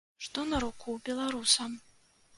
Што 0.27 0.45
на 0.53 0.61
руку 0.63 0.95
беларусам. 1.11 1.77